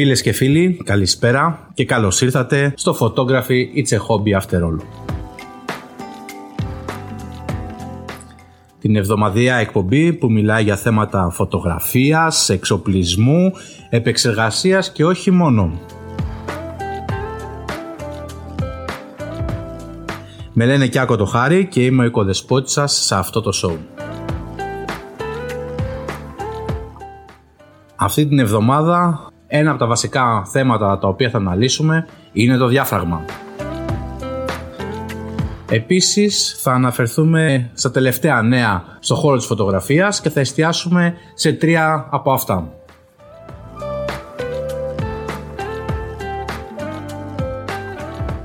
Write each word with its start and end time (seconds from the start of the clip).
Φίλες 0.00 0.22
και 0.22 0.32
φίλοι, 0.32 0.80
καλησπέρα 0.84 1.70
και 1.74 1.84
καλώς 1.84 2.20
ήρθατε 2.20 2.72
στο 2.76 2.96
Photography 3.00 3.64
It's 3.74 3.88
a 3.88 3.98
Hobby 3.98 4.40
After 4.40 4.62
All. 4.62 4.78
Την 8.78 8.96
εβδομαδία 8.96 9.56
εκπομπή 9.56 10.12
που 10.12 10.30
μιλάει 10.30 10.62
για 10.62 10.76
θέματα 10.76 11.30
φωτογραφίας, 11.30 12.48
εξοπλισμού, 12.48 13.52
επεξεργασίας 13.90 14.92
και 14.92 15.04
όχι 15.04 15.30
μόνο. 15.30 15.80
Με 20.52 20.66
λένε 20.66 20.86
Κιάκο 20.86 21.16
το 21.16 21.24
Χάρη 21.24 21.66
και 21.66 21.84
είμαι 21.84 22.02
ο 22.02 22.06
οικοδεσπότης 22.06 22.72
σας 22.72 22.92
σε 22.92 23.14
αυτό 23.14 23.40
το 23.40 23.50
show. 23.62 23.76
Αυτή 27.96 28.26
την 28.26 28.38
εβδομάδα 28.38 29.28
ένα 29.48 29.70
από 29.70 29.78
τα 29.78 29.86
βασικά 29.86 30.44
θέματα 30.44 30.98
τα 30.98 31.08
οποία 31.08 31.30
θα 31.30 31.38
αναλύσουμε 31.38 32.06
είναι 32.32 32.56
το 32.56 32.66
διάφραγμα. 32.66 33.24
Επίσης 35.70 36.56
θα 36.62 36.72
αναφερθούμε 36.72 37.70
στα 37.74 37.90
τελευταία 37.90 38.42
νέα 38.42 38.84
στο 38.98 39.14
χώρο 39.14 39.36
της 39.36 39.46
φωτογραφίας 39.46 40.20
και 40.20 40.30
θα 40.30 40.40
εστιάσουμε 40.40 41.14
σε 41.34 41.52
τρία 41.52 42.06
από 42.10 42.32
αυτά. 42.32 42.72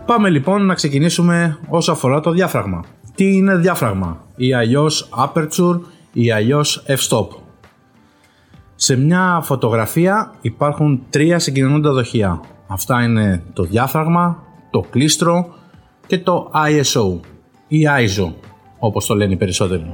Πάμε 0.05 0.29
λοιπόν 0.29 0.65
να 0.65 0.73
ξεκινήσουμε 0.73 1.57
όσο 1.67 1.91
αφορά 1.91 2.19
το 2.19 2.31
διάφραγμα. 2.31 2.83
Τι 3.15 3.35
είναι 3.35 3.55
διάφραγμα; 3.55 4.25
Ή 4.35 4.53
αλλιώς 4.53 5.09
aperture 5.17 5.79
ή 6.13 6.31
αλλιώς 6.31 6.83
f-stop. 6.87 7.42
Σε 8.85 8.95
μια 8.95 9.41
φωτογραφία 9.43 10.33
υπάρχουν 10.41 11.03
τρία 11.09 11.39
συγκοινωνούντα 11.39 11.91
δοχεία. 11.91 12.41
Αυτά 12.67 13.03
είναι 13.03 13.43
το 13.53 13.63
διάφραγμα, 13.63 14.43
το 14.71 14.79
κλίστρο 14.89 15.53
και 16.07 16.19
το 16.19 16.51
ISO 16.53 17.19
ή 17.67 17.79
ISO 17.99 18.33
όπως 18.79 19.05
το 19.05 19.15
λένε 19.15 19.33
οι 19.33 19.37
περισσότεροι. 19.37 19.89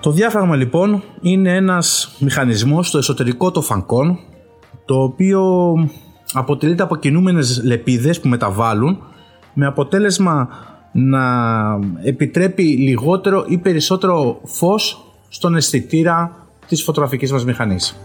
Το 0.00 0.10
διάφραγμα 0.10 0.56
λοιπόν 0.56 1.02
είναι 1.20 1.54
ένας 1.54 2.16
μηχανισμός 2.18 2.88
στο 2.88 2.98
εσωτερικό 2.98 3.50
των 3.50 3.62
φανκών 3.62 4.18
το 4.84 5.02
οποίο 5.02 5.72
αποτελείται 6.32 6.82
από 6.82 6.96
κινούμενες 6.96 7.62
λεπίδες 7.64 8.20
που 8.20 8.28
μεταβάλλουν 8.28 8.98
με 9.54 9.66
αποτέλεσμα 9.66 10.48
να 10.92 11.24
επιτρέπει 12.02 12.62
λιγότερο 12.62 13.44
ή 13.48 13.58
περισσότερο 13.58 14.40
φως 14.44 15.04
στον 15.28 15.56
αισθητήρα 15.56 16.46
της 16.68 16.82
φωτογραφικής 16.82 17.32
μας 17.32 17.44
μηχανής. 17.44 17.96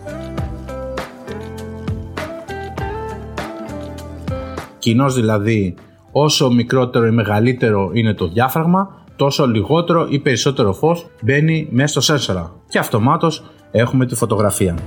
Κοινώς 4.80 5.16
δηλαδή 5.16 5.76
όσο 6.12 6.50
μικρότερο 6.50 7.08
ή 7.08 7.12
μεγαλύτερο 7.12 7.92
είναι 7.94 8.14
το 8.14 8.28
διάφραγμα 8.28 9.06
τόσο 9.16 9.48
λιγότερο 9.48 10.08
ή 10.10 10.20
περισσότερο 10.20 10.74
φως 10.74 11.06
μπαίνει 11.22 11.68
μέσα 11.72 11.88
στο 11.88 12.02
σένσορα 12.02 12.52
και 12.70 12.80
αυτομάτως 12.80 13.44
έχουμε 13.72 14.06
τη 14.06 14.16
φωτογραφία. 14.16 14.78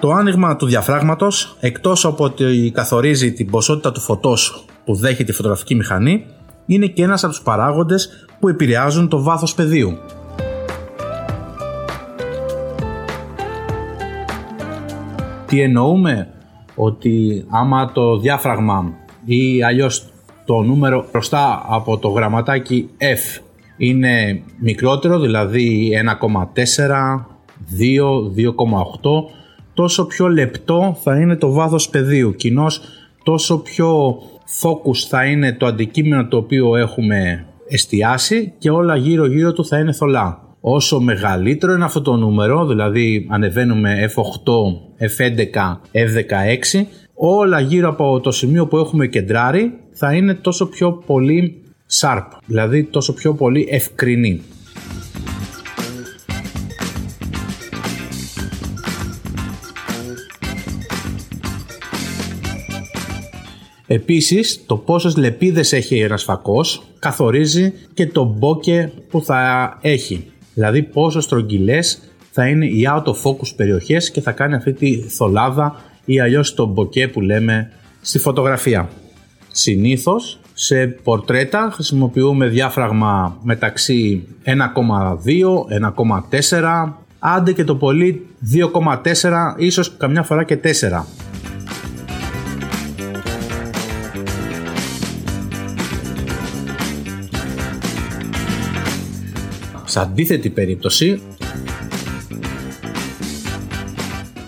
Το 0.00 0.10
άνοιγμα 0.10 0.56
του 0.56 0.66
διαφράγματος, 0.66 1.56
εκτός 1.60 2.04
από 2.04 2.24
ότι 2.24 2.70
καθορίζει 2.74 3.32
την 3.32 3.50
ποσότητα 3.50 3.92
του 3.92 4.00
φωτός 4.00 4.64
που 4.88 4.94
δέχεται 4.94 5.24
τη 5.24 5.32
φωτογραφική 5.32 5.74
μηχανή, 5.74 6.24
είναι 6.66 6.86
και 6.86 7.02
ένας 7.02 7.24
από 7.24 7.32
τους 7.32 7.42
παράγοντες 7.42 8.26
που 8.40 8.48
επηρεάζουν 8.48 9.08
το 9.08 9.22
βάθος 9.22 9.54
πεδίου. 9.54 9.98
Τι 15.46 15.60
εννοούμε, 15.60 16.28
ότι 16.74 17.44
άμα 17.48 17.92
το 17.92 18.18
διάφραγμα 18.18 18.92
ή 19.24 19.62
αλλιώς 19.62 20.04
το 20.44 20.62
νούμερο 20.62 21.06
μπροστά 21.12 21.64
από 21.68 21.98
το 21.98 22.08
γραμματάκι 22.08 22.88
F 22.98 23.42
είναι 23.76 24.42
μικρότερο, 24.60 25.18
δηλαδή 25.20 25.90
1,4, 25.92 27.26
2, 27.78 28.32
2,8 28.36 28.50
τόσο 29.74 30.06
πιο 30.06 30.28
λεπτό 30.28 30.98
θα 31.02 31.20
είναι 31.20 31.36
το 31.36 31.52
βάθος 31.52 31.88
πεδίου. 31.88 32.34
Κοινώς 32.34 32.80
τόσο 33.28 33.58
πιο 33.58 34.18
focus 34.62 34.96
θα 35.08 35.24
είναι 35.24 35.52
το 35.52 35.66
αντικείμενο 35.66 36.26
το 36.28 36.36
οποίο 36.36 36.76
έχουμε 36.76 37.46
εστιάσει 37.68 38.52
και 38.58 38.70
όλα 38.70 38.96
γύρω 38.96 39.26
γύρω 39.26 39.52
του 39.52 39.64
θα 39.66 39.78
είναι 39.78 39.92
θολά. 39.92 40.42
Όσο 40.60 41.00
μεγαλύτερο 41.00 41.72
είναι 41.72 41.84
αυτό 41.84 42.02
το 42.02 42.16
νούμερο, 42.16 42.66
δηλαδή 42.66 43.26
ανεβαίνουμε 43.30 44.10
F8, 44.14 44.52
F11, 45.06 45.76
F16, 45.92 46.84
όλα 47.14 47.60
γύρω 47.60 47.88
από 47.88 48.20
το 48.20 48.30
σημείο 48.30 48.66
που 48.66 48.76
έχουμε 48.76 49.06
κεντράρει 49.06 49.72
θα 49.92 50.14
είναι 50.14 50.34
τόσο 50.34 50.68
πιο 50.68 50.92
πολύ 51.06 51.62
sharp, 52.00 52.26
δηλαδή 52.46 52.84
τόσο 52.84 53.14
πιο 53.14 53.34
πολύ 53.34 53.66
ευκρινή. 53.70 54.42
Επίσης, 63.90 64.62
το 64.66 64.76
πόσες 64.76 65.16
λεπίδες 65.16 65.72
έχει 65.72 65.98
ένας 65.98 66.24
φακός 66.24 66.82
καθορίζει 66.98 67.72
και 67.94 68.06
το 68.06 68.24
μπόκε 68.24 68.92
που 69.10 69.22
θα 69.22 69.78
έχει. 69.80 70.30
Δηλαδή 70.54 70.82
πόσο 70.82 71.20
στρογγυλές 71.20 72.00
θα 72.30 72.48
είναι 72.48 72.66
οι 72.66 72.88
out 72.88 73.02
of 73.02 73.12
focus 73.22 73.54
περιοχές 73.56 74.10
και 74.10 74.20
θα 74.20 74.32
κάνει 74.32 74.54
αυτή 74.54 74.72
τη 74.72 75.00
θολάδα 75.00 75.82
ή 76.04 76.20
αλλιώς 76.20 76.54
το 76.54 76.66
μποκέ 76.66 77.08
που 77.08 77.20
λέμε 77.20 77.70
στη 78.00 78.18
φωτογραφία. 78.18 78.88
Συνήθως 79.50 80.38
σε 80.52 80.86
πορτρέτα 80.86 81.70
χρησιμοποιούμε 81.72 82.46
διάφραγμα 82.46 83.38
μεταξύ 83.42 84.26
1,2, 84.44 84.54
1,4, 86.40 86.92
άντε 87.18 87.52
και 87.52 87.64
το 87.64 87.74
πολύ 87.74 88.26
2,4, 88.74 89.54
ίσως 89.56 89.96
καμιά 89.96 90.22
φορά 90.22 90.44
και 90.44 90.56
4. 90.56 91.27
Σε 99.90 100.00
αντίθετη 100.00 100.50
περίπτωση, 100.50 101.20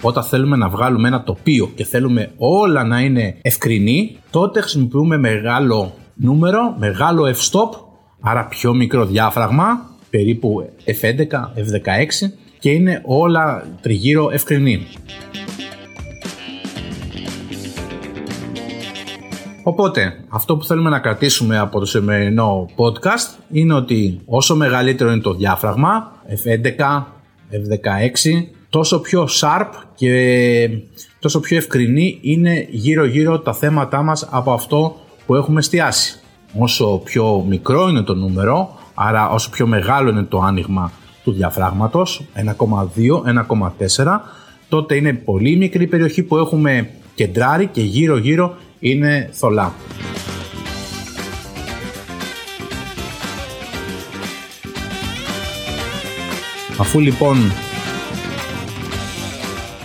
όταν 0.00 0.24
θέλουμε 0.24 0.56
να 0.56 0.68
βγάλουμε 0.68 1.08
ένα 1.08 1.22
τοπίο 1.22 1.70
και 1.74 1.84
θέλουμε 1.84 2.32
όλα 2.36 2.84
να 2.84 3.00
είναι 3.00 3.36
ευκρινή, 3.42 4.16
τότε 4.30 4.60
χρησιμοποιούμε 4.60 5.18
μεγάλο 5.18 5.94
νούμερο, 6.14 6.74
μεγάλο 6.78 7.34
f-stop, 7.34 7.80
άρα 8.20 8.46
πιο 8.46 8.74
μικρό 8.74 9.06
διάφραγμα, 9.06 9.90
περίπου 10.10 10.70
F11, 10.84 11.26
F16 11.56 12.30
και 12.58 12.70
είναι 12.70 13.02
όλα 13.04 13.66
τριγύρω 13.80 14.30
ευκρινή. 14.30 14.86
Οπότε, 19.62 20.24
αυτό 20.28 20.56
που 20.56 20.64
θέλουμε 20.64 20.90
να 20.90 20.98
κρατήσουμε 20.98 21.58
από 21.58 21.78
το 21.78 21.86
σημερινό 21.86 22.66
podcast 22.76 23.38
είναι 23.50 23.74
ότι 23.74 24.20
όσο 24.24 24.56
μεγαλύτερο 24.56 25.10
είναι 25.10 25.20
το 25.20 25.34
διάφραγμα, 25.34 26.12
F11, 26.28 27.02
F16, 27.50 28.42
τόσο 28.70 29.00
πιο 29.00 29.28
sharp 29.40 29.68
και 29.94 30.68
τόσο 31.18 31.40
πιο 31.40 31.56
ευκρινή 31.56 32.18
είναι 32.20 32.66
γύρω-γύρω 32.70 33.38
τα 33.38 33.54
θέματά 33.54 34.02
μας 34.02 34.28
από 34.30 34.52
αυτό 34.52 34.96
που 35.26 35.34
έχουμε 35.34 35.58
εστιάσει. 35.58 36.20
Όσο 36.58 37.00
πιο 37.04 37.44
μικρό 37.48 37.88
είναι 37.88 38.02
το 38.02 38.14
νούμερο, 38.14 38.78
άρα 38.94 39.30
όσο 39.30 39.50
πιο 39.50 39.66
μεγάλο 39.66 40.10
είναι 40.10 40.22
το 40.22 40.40
άνοιγμα 40.40 40.92
του 41.24 41.32
διαφράγματος, 41.32 42.22
1,2, 42.34 43.22
1,4, 43.24 44.20
τότε 44.68 44.94
είναι 44.94 45.12
πολύ 45.12 45.56
μικρή 45.56 45.86
περιοχή 45.86 46.22
που 46.22 46.36
έχουμε 46.36 46.90
κεντράρει 47.14 47.66
και 47.66 47.80
γύρω-γύρω 47.80 48.56
είναι 48.80 49.28
θολά. 49.32 49.74
Αφού 56.78 57.00
λοιπόν 57.00 57.36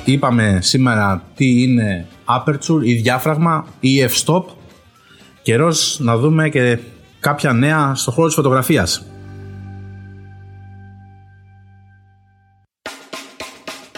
είπαμε 0.05 0.59
σήμερα 0.61 1.23
τι 1.35 1.61
είναι 1.61 2.05
aperture 2.25 2.83
ή 2.83 2.93
διάφραγμα 2.93 3.65
ή 3.79 4.05
f-stop, 4.05 4.43
καιρός 5.41 5.99
να 5.99 6.17
δούμε 6.17 6.49
και 6.49 6.79
κάποια 7.19 7.53
νέα 7.53 7.95
στο 7.95 8.11
χώρο 8.11 8.27
της 8.27 8.35
φωτογραφίας. 8.35 9.05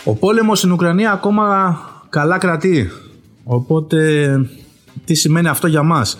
Ο 0.04 0.16
πόλεμος 0.16 0.58
στην 0.58 0.72
Ουκρανία 0.72 1.12
ακόμα 1.12 1.78
καλά 2.10 2.38
κρατεί, 2.38 2.90
οπότε 3.44 4.30
τι 5.06 5.16
σημαίνει 5.16 5.48
αυτό 5.48 5.68
για 5.68 5.84
μας; 5.84 6.18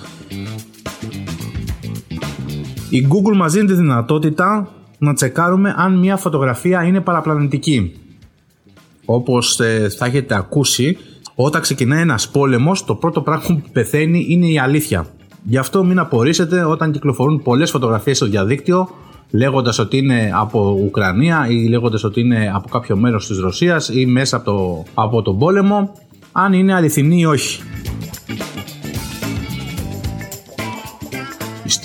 Η 2.90 3.08
Google 3.10 3.36
μας 3.36 3.54
δίνει 3.54 3.68
τη 3.68 3.74
δυνατότητα 3.74 4.72
να 4.98 5.14
τσεκάρουμε 5.14 5.74
αν 5.78 6.00
μια 6.00 6.18
φωτογραφία 6.18 6.84
είναι 6.84 7.02
παραπλανητική. 7.02 7.96
Όπως 9.06 9.60
ε, 9.60 9.90
θα 9.98 10.06
έχετε 10.06 10.36
ακούσει, 10.36 10.98
όταν 11.36 11.62
ξεκινάει 11.62 12.02
ένας 12.02 12.30
πόλεμος, 12.30 12.86
το 12.86 12.96
πρώτο 12.96 13.22
πράγμα 13.22 13.56
που 13.56 13.70
πεθαίνει 13.72 14.26
είναι 14.30 14.48
η 14.48 14.60
αλήθεια. 14.60 15.06
Γι' 15.44 15.58
αυτό 15.58 15.84
μην 15.84 16.00
απορρίσετε 16.00 16.64
όταν 16.64 16.92
κυκλοφορούν 16.92 17.42
πολλές 17.42 17.72
φωτογραφίες 17.72 18.18
στο 18.18 18.26
διαδίκτυο 18.26 18.90
λέγοντας 19.32 19.80
ότι 19.80 19.98
είναι 19.98 20.32
από 20.34 20.80
Ουκρανία 20.84 21.48
ή 21.50 21.68
λέγοντας 21.68 22.04
ότι 22.04 22.20
είναι 22.20 22.52
από 22.54 22.70
κάποιο 22.70 22.98
μέρος 22.98 23.28
της 23.28 23.40
Ρωσίας 23.40 23.90
ή 23.90 24.06
μέσα 24.06 24.36
από, 24.36 24.46
το, 24.46 24.84
από 24.94 25.22
τον 25.22 25.38
πόλεμο 25.38 25.92
αν 26.32 26.54
είναι 26.54 26.74
αληθινή 26.74 27.20
ή 27.20 27.26
όχι. 27.26 27.62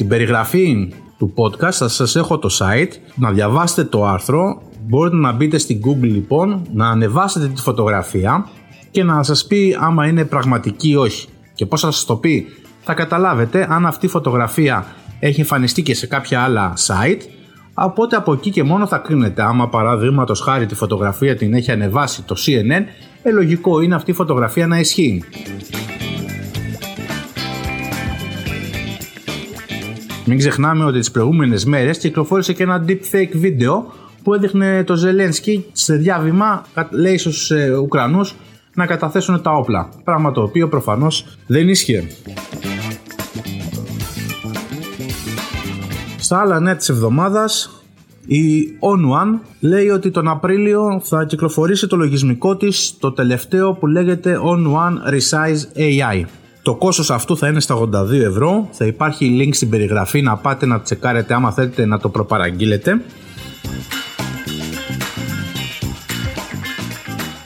Στην 0.02 0.14
περιγραφή 0.14 0.92
του 1.18 1.34
podcast 1.36 1.72
θα 1.72 1.88
σας 1.88 2.16
έχω 2.16 2.38
το 2.38 2.48
site. 2.58 2.90
Να 3.14 3.30
διαβάσετε 3.30 3.84
το 3.84 4.06
άρθρο. 4.06 4.62
Μπορείτε 4.80 5.16
να 5.16 5.32
μπείτε 5.32 5.58
στην 5.58 5.80
Google 5.84 6.00
λοιπόν 6.02 6.62
να 6.72 6.88
ανεβάσετε 6.88 7.48
τη 7.48 7.60
φωτογραφία 7.60 8.48
και 8.90 9.04
να 9.04 9.22
σας 9.22 9.46
πει 9.46 9.76
άμα 9.80 10.06
είναι 10.06 10.24
πραγματική 10.24 10.88
ή 10.90 10.96
όχι. 10.96 11.28
Και 11.54 11.66
πώς 11.66 11.80
θα 11.80 11.90
σας 11.90 12.04
το 12.04 12.16
πει. 12.16 12.46
Θα 12.80 12.94
καταλάβετε 12.94 13.66
αν 13.70 13.86
αυτή 13.86 14.06
η 14.06 14.08
φωτογραφία 14.08 14.86
έχει 15.20 15.40
εμφανιστεί 15.40 15.82
και 15.82 15.94
σε 15.94 16.06
κάποια 16.06 16.42
άλλα 16.42 16.72
site. 16.86 17.20
Οπότε 17.74 18.16
από 18.16 18.32
εκεί 18.32 18.50
και 18.50 18.62
μόνο 18.62 18.86
θα 18.86 18.98
κρίνετε 18.98 19.42
άμα 19.42 19.68
παραδείγματος 19.68 20.40
χάρη 20.40 20.66
τη 20.66 20.74
φωτογραφία 20.74 21.36
την 21.36 21.54
έχει 21.54 21.70
ανεβάσει 21.70 22.22
το 22.22 22.36
CNN 22.46 22.82
ε, 23.22 23.30
λογικό 23.30 23.80
είναι 23.80 23.94
αυτή 23.94 24.10
η 24.10 24.14
φωτογραφία 24.14 24.66
να 24.66 24.78
ισχύει. 24.78 25.22
Μην 30.24 30.38
ξεχνάμε 30.38 30.84
ότι 30.84 30.98
τις 30.98 31.10
προηγούμενες 31.10 31.64
μέρες 31.64 31.98
κυκλοφόρησε 31.98 32.52
και 32.52 32.62
ένα 32.62 32.84
deepfake 32.88 33.30
βίντεο 33.32 33.92
που 34.22 34.34
έδειχνε 34.34 34.84
το 34.84 34.94
Ζελένσκι 34.94 35.64
σε 35.72 35.96
διάβημα 35.96 36.64
λέει 36.90 37.18
στους 37.18 37.50
ε, 37.50 37.76
Ουκρανούς 37.76 38.34
να 38.74 38.86
καταθέσουν 38.86 39.42
τα 39.42 39.50
όπλα. 39.50 39.88
Πράγμα 40.04 40.32
το 40.32 40.42
οποίο 40.42 40.68
προφανώς 40.68 41.38
δεν 41.46 41.68
ίσχυε. 41.68 42.06
Στα 46.18 46.40
άλλα 46.40 46.60
νέα 46.60 46.76
της 46.76 46.88
εβδομάδας 46.88 47.82
η 48.26 48.62
On 48.80 48.98
One 48.98 49.38
λέει 49.60 49.88
ότι 49.88 50.10
τον 50.10 50.28
Απρίλιο 50.28 51.00
θα 51.04 51.24
κυκλοφορήσει 51.24 51.86
το 51.86 51.96
λογισμικό 51.96 52.56
της 52.56 52.96
το 52.98 53.12
τελευταίο 53.12 53.72
που 53.72 53.86
λέγεται 53.86 54.38
On 54.44 54.66
One 54.66 55.12
Resize 55.12 55.78
AI. 55.78 56.24
Το 56.62 56.74
κόστος 56.74 57.10
αυτού 57.10 57.36
θα 57.36 57.48
είναι 57.48 57.60
στα 57.60 57.74
82 57.74 58.10
ευρώ, 58.10 58.68
θα 58.70 58.86
υπάρχει 58.86 59.36
link 59.40 59.54
στην 59.54 59.70
περιγραφή 59.70 60.22
να 60.22 60.36
πάτε 60.36 60.66
να 60.66 60.80
τσεκάρετε 60.80 61.34
άμα 61.34 61.52
θέλετε 61.52 61.86
να 61.86 61.98
το 61.98 62.08
προπαραγγείλετε. 62.08 63.00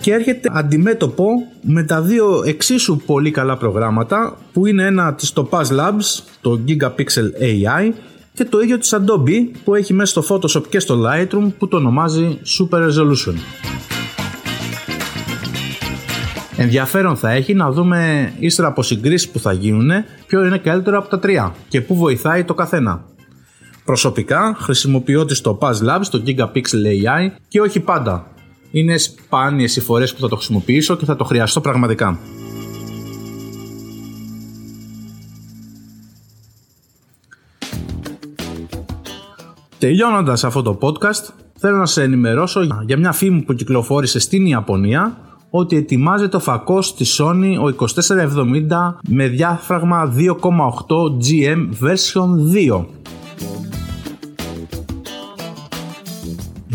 και 0.07 0.13
έρχεται 0.13 0.51
αντιμέτωπο 0.53 1.27
με 1.63 1.83
τα 1.83 2.01
δύο 2.01 2.43
εξίσου 2.45 2.97
πολύ 2.97 3.31
καλά 3.31 3.57
προγράμματα 3.57 4.39
που 4.53 4.67
είναι 4.67 4.85
ένα 4.85 5.15
της 5.15 5.33
Topaz 5.35 5.65
Labs, 5.65 6.23
το 6.41 6.61
Gigapixel 6.69 7.43
AI 7.43 7.93
και 8.35 8.45
το 8.45 8.61
ίδιο 8.61 8.79
της 8.79 8.95
Adobe 8.95 9.57
που 9.65 9.75
έχει 9.75 9.93
μέσα 9.93 10.23
στο 10.23 10.37
Photoshop 10.37 10.67
και 10.69 10.79
στο 10.79 11.03
Lightroom 11.07 11.53
που 11.59 11.69
το 11.69 11.77
ονομάζει 11.77 12.39
Super 12.59 12.79
Resolution. 12.79 13.35
Ενδιαφέρον 16.59 17.17
θα 17.17 17.31
έχει 17.31 17.55
να 17.55 17.71
δούμε 17.71 18.33
ύστερα 18.39 18.69
από 18.69 18.83
συγκρίσεις 18.83 19.29
που 19.31 19.39
θα 19.39 19.53
γίνουν 19.53 19.91
ποιο 20.27 20.45
είναι 20.45 20.59
καλύτερο 20.59 20.99
από 20.99 21.09
τα 21.09 21.19
τρία 21.19 21.55
και 21.69 21.81
πού 21.81 21.97
βοηθάει 21.97 22.45
το 22.45 22.55
καθένα. 22.55 23.05
Προσωπικά 23.85 24.57
χρησιμοποιώ 24.61 25.25
τη 25.25 25.35
στο 25.35 25.59
Paz 25.61 25.73
Labs, 25.73 26.07
το 26.11 26.23
Gigapixel 26.27 26.87
AI 26.87 27.31
και 27.49 27.61
όχι 27.61 27.81
πάντα 27.81 28.27
είναι 28.71 28.99
σπάνιες 28.99 29.77
οι 29.77 29.81
φορές 29.81 30.15
που 30.15 30.21
θα 30.21 30.29
το 30.29 30.37
χρησιμοποιήσω 30.37 30.97
και 30.97 31.05
θα 31.05 31.17
το 31.17 31.25
χρειαστώ 31.25 31.61
πραγματικά. 31.61 32.19
Τελειώνοντας 39.79 40.45
αυτό 40.45 40.63
το 40.63 40.79
podcast, 40.81 41.33
θέλω 41.59 41.77
να 41.77 41.87
σε 41.87 42.03
ενημερώσω 42.03 42.61
για 42.87 42.97
μια 42.97 43.13
φήμη 43.13 43.43
που 43.43 43.55
κυκλοφόρησε 43.55 44.19
στην 44.19 44.47
Ιαπωνία 44.47 45.19
ότι 45.57 45.77
ετοιμάζεται 45.77 46.37
ο 46.37 46.41
φακός 46.41 46.95
της 46.95 47.21
Sony 47.21 47.53
ο 47.65 47.87
2470 48.69 48.95
με 49.09 49.29
διάφραγμα 49.29 50.15
2,8 50.17 50.27
GM 51.07 51.69
version 51.87 52.29
2 52.81 52.85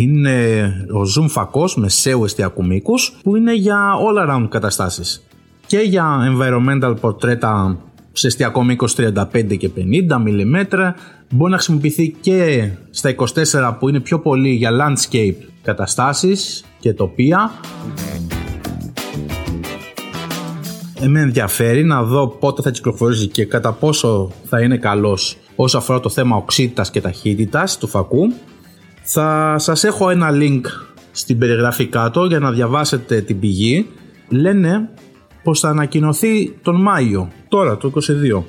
είναι 0.01 0.65
ο 0.93 1.01
zoom 1.15 1.27
φακός 1.29 1.75
με 1.75 1.87
SEO 2.03 2.23
εστιακού 2.23 2.65
μήκους 2.65 3.19
που 3.23 3.35
είναι 3.35 3.53
για 3.55 3.91
all 4.07 4.29
around 4.29 4.47
καταστάσεις. 4.49 5.23
Και 5.65 5.77
για 5.77 6.17
environmental 6.31 6.95
portrait 7.01 7.75
σε 8.11 8.27
εστιακό 8.27 8.63
μήκος 8.63 8.95
35 8.97 9.57
και 9.57 9.69
50 9.75 9.81
mm 10.09 10.93
μπορεί 11.29 11.51
να 11.51 11.57
χρησιμοποιηθεί 11.57 12.15
και 12.21 12.69
στα 12.89 13.15
24 13.15 13.75
που 13.79 13.89
είναι 13.89 13.99
πιο 13.99 14.19
πολύ 14.19 14.49
για 14.49 14.71
landscape 14.71 15.35
καταστάσεις 15.61 16.63
και 16.79 16.93
τοπία 16.93 17.51
με 21.07 21.19
ενδιαφέρει 21.19 21.83
να 21.83 22.03
δω 22.03 22.27
πότε 22.27 22.61
θα 22.61 22.71
κυκλοφορήσει 22.71 23.27
και 23.27 23.45
κατά 23.45 23.71
πόσο 23.71 24.31
θα 24.45 24.61
είναι 24.61 24.77
καλός 24.77 25.37
όσο 25.55 25.77
αφορά 25.77 25.99
το 25.99 26.09
θέμα 26.09 26.35
οξύτητας 26.35 26.91
και 26.91 27.01
ταχύτητας 27.01 27.77
του 27.77 27.87
φακού 27.87 28.33
θα 29.03 29.55
σας 29.57 29.83
έχω 29.83 30.09
ένα 30.09 30.29
link 30.31 30.61
στην 31.11 31.37
περιγραφή 31.37 31.87
κάτω 31.87 32.25
για 32.25 32.39
να 32.39 32.51
διαβάσετε 32.51 33.21
την 33.21 33.39
πηγή. 33.39 33.87
Λένε 34.29 34.89
πως 35.43 35.59
θα 35.59 35.69
ανακοινωθεί 35.69 36.51
τον 36.61 36.81
Μάιο, 36.81 37.31
τώρα 37.47 37.77
το 37.77 37.91
22. 38.33 38.43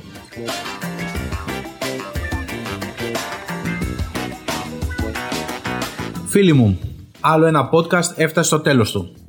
Φίλοι 6.26 6.52
μου, 6.52 6.78
άλλο 7.20 7.46
ένα 7.46 7.70
podcast 7.72 8.16
έφτασε 8.16 8.46
στο 8.46 8.60
τέλος 8.60 8.92
του. 8.92 9.21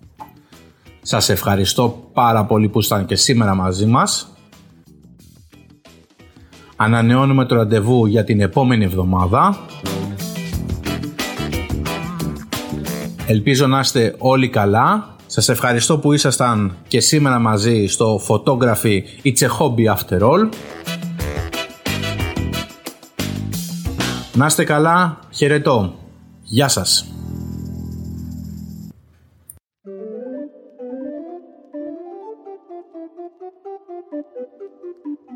Σας 1.05 1.29
ευχαριστώ 1.29 2.09
πάρα 2.13 2.45
πολύ 2.45 2.69
που 2.69 2.79
ήσταν 2.79 3.05
και 3.05 3.15
σήμερα 3.15 3.55
μαζί 3.55 3.85
μας. 3.85 4.27
Ανανεώνουμε 6.75 7.45
το 7.45 7.55
ραντεβού 7.55 8.05
για 8.05 8.23
την 8.23 8.41
επόμενη 8.41 8.83
εβδομάδα. 8.83 9.57
Ελπίζω 13.27 13.67
να 13.67 13.79
είστε 13.79 14.15
όλοι 14.17 14.49
καλά. 14.49 15.15
Σας 15.25 15.49
ευχαριστώ 15.49 15.97
που 15.97 16.13
ήσασταν 16.13 16.75
και 16.87 16.99
σήμερα 16.99 17.39
μαζί 17.39 17.85
στο 17.87 18.21
Photography 18.27 19.01
It's 19.23 19.39
a 19.39 19.47
Hobby 19.59 19.95
After 19.95 20.21
All. 20.21 20.49
Να 24.33 24.45
είστε 24.45 24.63
καλά, 24.63 25.19
χαιρετώ. 25.31 25.93
Γεια 26.43 26.67
σας. 26.67 27.12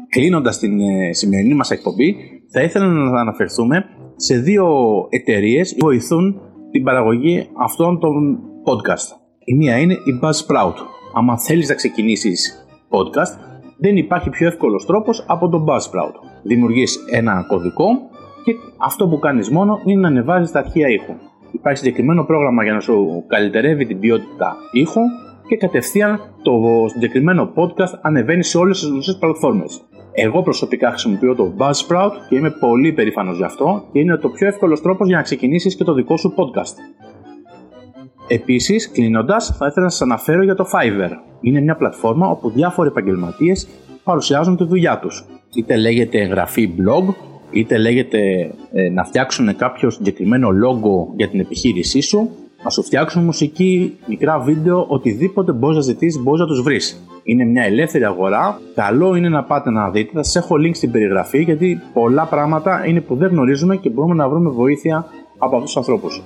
Κλείνοντας 0.09 0.59
την 0.59 0.79
ε, 0.79 1.13
σημερινή 1.13 1.53
μας 1.53 1.71
εκπομπή, 1.71 2.15
θα 2.51 2.61
ήθελα 2.61 2.85
να 2.85 3.19
αναφερθούμε 3.21 3.85
σε 4.15 4.37
δύο 4.37 4.67
εταιρείες 5.09 5.75
που 5.75 5.85
βοηθούν 5.85 6.41
την 6.71 6.83
παραγωγή 6.83 7.49
αυτών 7.63 7.99
των 7.99 8.39
podcast. 8.65 9.15
Η 9.43 9.53
μία 9.53 9.77
είναι 9.77 9.93
η 9.93 10.19
Buzzsprout. 10.21 10.73
Αν 11.13 11.39
θέλεις 11.39 11.69
να 11.69 11.75
ξεκινήσεις 11.75 12.67
podcast, 12.89 13.39
δεν 13.77 13.97
υπάρχει 13.97 14.29
πιο 14.29 14.47
εύκολος 14.47 14.85
τρόπος 14.85 15.23
από 15.27 15.49
το 15.49 15.65
Buzzsprout. 15.67 16.13
Δημιουργείς 16.43 16.97
ένα 17.11 17.45
κωδικό 17.47 17.85
και 18.43 18.53
αυτό 18.77 19.07
που 19.07 19.19
κάνεις 19.19 19.49
μόνο 19.49 19.81
είναι 19.85 20.01
να 20.01 20.07
ανεβάζεις 20.07 20.51
τα 20.51 20.59
αρχεία 20.59 20.87
ήχου. 20.87 21.13
Υπάρχει 21.51 21.77
συγκεκριμένο 21.77 22.23
πρόγραμμα 22.23 22.63
για 22.63 22.73
να 22.73 22.79
σου 22.79 23.23
καλυτερεύει 23.27 23.85
την 23.85 23.99
ποιότητα 23.99 24.55
ήχου 24.71 25.01
και 25.47 25.57
κατευθείαν 25.57 26.19
το 26.41 26.51
συγκεκριμένο 26.87 27.53
podcast 27.55 27.99
ανεβαίνει 28.01 28.43
σε 28.43 28.57
όλες 28.57 28.79
τις 28.79 28.89
γνωστές 28.89 29.17
πλατφόρμες. 29.17 29.86
Εγώ 30.19 30.43
προσωπικά 30.43 30.89
χρησιμοποιώ 30.89 31.35
το 31.35 31.53
Buzzsprout 31.57 32.11
και 32.29 32.35
είμαι 32.35 32.49
πολύ 32.49 32.93
περήφανος 32.93 33.37
γι' 33.37 33.43
αυτό 33.43 33.83
και 33.91 33.99
είναι 33.99 34.17
το 34.17 34.29
πιο 34.29 34.47
εύκολος 34.47 34.81
τρόπος 34.81 35.07
για 35.07 35.15
να 35.15 35.21
ξεκινήσεις 35.21 35.75
και 35.75 35.83
το 35.83 35.93
δικό 35.93 36.17
σου 36.17 36.33
podcast. 36.37 36.73
Επίσης, 38.27 38.91
κλείνοντας, 38.91 39.55
θα 39.57 39.67
ήθελα 39.67 39.85
να 39.85 39.91
σας 39.91 40.01
αναφέρω 40.01 40.43
για 40.43 40.55
το 40.55 40.67
Fiverr. 40.73 41.11
Είναι 41.41 41.61
μια 41.61 41.75
πλατφόρμα 41.75 42.27
όπου 42.27 42.49
διάφοροι 42.49 42.89
επαγγελματίες 42.89 43.67
παρουσιάζουν 44.03 44.57
τη 44.57 44.63
δουλειά 44.63 44.99
τους. 44.99 45.25
Είτε 45.55 45.75
λέγεται 45.77 46.21
εγγραφή 46.21 46.69
blog, 46.77 47.13
είτε 47.51 47.77
λέγεται 47.77 48.51
ε, 48.73 48.89
να 48.89 49.03
φτιάξουν 49.03 49.55
κάποιο 49.55 49.89
συγκεκριμένο 49.89 50.49
logo 50.49 51.13
για 51.15 51.29
την 51.29 51.39
επιχείρησή 51.39 52.01
σου, 52.01 52.29
να 52.63 52.69
σου 52.69 52.83
φτιάξουν 52.83 53.23
μουσική, 53.23 53.97
μικρά 54.07 54.39
βίντεο, 54.39 54.85
οτιδήποτε 54.87 55.51
μπορείς 55.51 55.75
να 55.75 55.81
ζητήσεις, 55.81 56.21
μπορείς 56.21 56.41
να 56.41 56.47
τους 56.47 56.61
βρεις. 56.61 57.01
Είναι 57.29 57.45
μια 57.45 57.63
ελεύθερη 57.63 58.03
αγορά. 58.03 58.59
Καλό 58.75 59.15
είναι 59.15 59.29
να 59.29 59.43
πάτε 59.43 59.69
να 59.69 59.89
δείτε. 59.89 60.11
Θα 60.13 60.23
σας 60.23 60.35
έχω 60.35 60.55
link 60.55 60.75
στην 60.75 60.91
περιγραφή 60.91 61.41
γιατί 61.41 61.81
πολλά 61.93 62.25
πράγματα 62.25 62.85
είναι 62.85 63.01
που 63.01 63.15
δεν 63.15 63.29
γνωρίζουμε 63.29 63.75
και 63.75 63.89
μπορούμε 63.89 64.13
να 64.13 64.29
βρούμε 64.29 64.49
βοήθεια 64.49 65.05
από 65.37 65.55
αυτούς 65.55 65.73
τους 65.73 65.77
ανθρώπους. 65.77 66.21